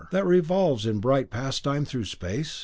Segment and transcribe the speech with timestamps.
[0.09, 2.59] that revolves in bright pastime through the space?